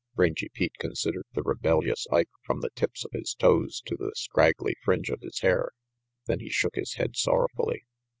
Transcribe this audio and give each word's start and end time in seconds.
Rangy 0.15 0.49
Pete 0.49 0.77
considered 0.79 1.27
the 1.35 1.43
rebellious 1.43 2.07
Ike 2.11 2.31
from 2.43 2.61
the 2.61 2.71
tips 2.71 3.05
of 3.05 3.11
his 3.13 3.35
toes 3.35 3.83
to 3.85 3.95
the 3.95 4.11
scraggly 4.15 4.75
fringe 4.83 5.11
of 5.11 5.21
his 5.21 5.41
hair. 5.41 5.73
Then 6.25 6.39
he 6.39 6.49
shook 6.49 6.73
his 6.73 6.95
head 6.95 7.15
sorrowfully. 7.15 7.83